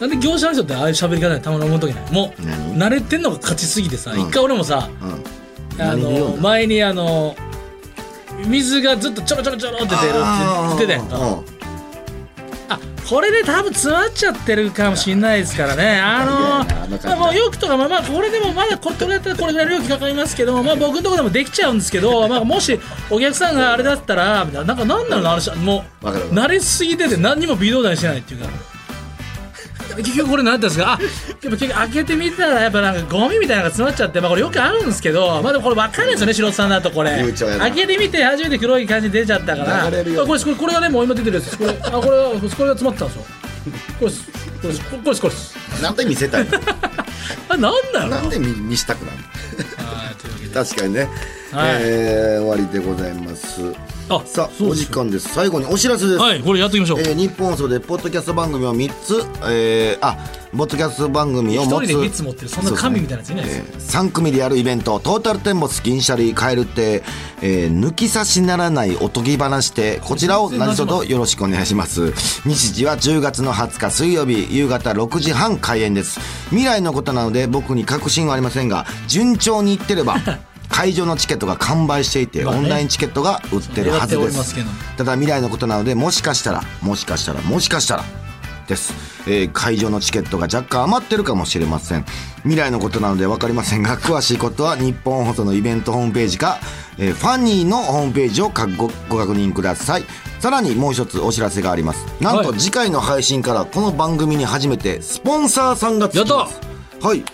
[0.00, 2.12] なんで業者の人ってああいう喋り方でたまに思う時ない？
[2.12, 2.76] もう何？
[2.76, 4.20] 慣れてんのが勝ちすぎてさ、うん。
[4.22, 5.80] 一回俺もさうん。
[5.80, 7.36] あの前にあの
[8.46, 11.18] 水がずっとちょろちょろちょろって出るって言ってたやんか。
[11.18, 11.24] うん。
[11.24, 11.42] あ
[13.08, 16.00] これで多分詰まっちゃってるかもしれないですからね。
[16.00, 24.74] あのの感じもうよくとかまあまあこれでもまだこれとれだったらこれぐらい料金かかりますけどまあ僕のところでもできちゃうんですけどまあもしお客さんがあれだったらみたいな。
[24.74, 25.54] なんか何なのあの人。
[25.56, 28.48] もう慣れすぎてて何にも微動だにしてないっていうか
[29.96, 30.92] 結局これ何だったんですか？
[30.94, 30.98] あ
[31.40, 37.10] でも結局開けてみたらやっぱなんかゴミみたいなのが詰まっちゃってまあこれよくあるんですけどまあでもこれ分かるんですよね素人さんだとこれ。
[37.58, 39.84] 開けてみて初めて黒い感じ出ちゃったから。
[39.84, 43.24] これこれこれがねもう今出てるやつこれあこれはこれが詰まってたんですよ。
[43.98, 44.10] これ
[44.68, 46.50] これこれこれなんで見せたいの？
[47.48, 49.18] あなんなのなんで見見したくなる？
[49.84, 50.54] はいというわけで。
[50.54, 51.08] 確かにね、
[51.52, 51.68] はい。
[51.80, 53.60] えー終わりでございます。
[54.08, 55.30] あさあお時間です。
[55.34, 60.16] 最後にお知らせです、はいこれやっていきましょう、えー日本放送でポッドキャスト番組を3つ、えーあ
[60.56, 63.64] ポッドキャスト番組を持つ一人で3つ持ってるそんな神みたいなやついないですよ。
[63.72, 67.02] えー3組でやるイベントトータルテンボス銀シャリカエル亭、
[67.40, 72.12] えー抜き差しならないおとぎ話でこちらを何卒よろしくお願いします。
[72.44, 76.20] 日時は10月の20日水曜日夕方6時半開演です。
[76.50, 80.16] 未来のことなので僕に確信はありませんが順調にいってれば
[80.70, 84.56] 会場のチケットが完売していて、オンラインチケットが売ってるはずです。
[84.96, 88.04] ただ未来のことなのでもしかしたらもしかしたらもしかしたら
[88.66, 88.92] です、
[89.26, 92.04] えー会場のチケットが若干余ってるかもしれません。
[92.42, 96.58] 未来のことなので分かりませんが詳しいことは日本放送のイベントホームページか、
[96.98, 98.52] えーファニーのホームページをご
[99.18, 100.04] 確認ください
[100.44, 102.04] さらにもう一つお知らせがあります。
[102.20, 102.58] なんとはい。
[102.58, 106.60] 次回の配信からこの番組に初めてスポンサーさんがつきます。
[107.00, 107.24] はい。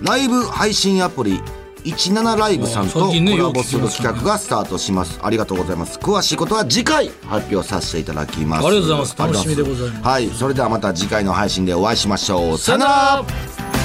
[0.00, 1.38] ライブ配信アプリ
[1.84, 5.20] 17ライブさんとコラボする企画がスタートします。
[5.22, 5.98] ありがとうございます。
[5.98, 8.66] 詳しいことは次回発表させていただきます。
[8.66, 9.18] ありがとうございます。
[9.18, 10.02] 楽しみでございます。
[10.02, 10.28] はい。
[10.30, 12.56] それではまた次回の配信でお会いしましょう。
[12.56, 13.75] さよなら